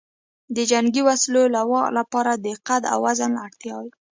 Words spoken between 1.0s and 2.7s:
وسلو لواو لپاره د